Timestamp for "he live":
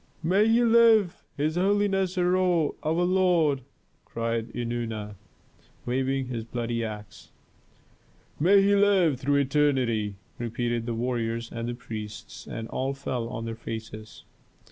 0.47-1.21, 8.63-9.19